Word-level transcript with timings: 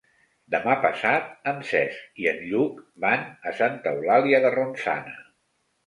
Demà 0.53 0.71
passat 0.85 1.29
en 1.51 1.59
Cesc 1.73 2.23
i 2.23 2.27
en 2.33 2.41
Lluc 2.47 2.83
van 3.07 3.31
a 3.53 3.57
Santa 3.63 3.97
Eulàlia 3.97 4.45
de 4.49 4.57
Ronçana. 4.61 5.19